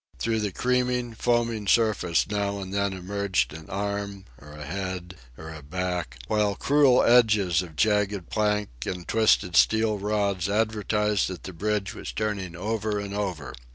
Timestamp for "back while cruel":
5.61-7.03